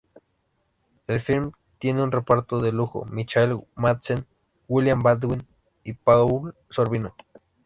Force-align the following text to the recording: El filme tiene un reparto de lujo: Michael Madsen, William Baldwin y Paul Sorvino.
El 1.05 1.19
filme 1.19 1.51
tiene 1.77 2.01
un 2.01 2.11
reparto 2.11 2.57
de 2.59 2.71
lujo: 2.71 3.05
Michael 3.05 3.61
Madsen, 3.75 4.25
William 4.67 5.03
Baldwin 5.03 5.45
y 5.83 5.93
Paul 5.93 6.55
Sorvino. 6.71 7.13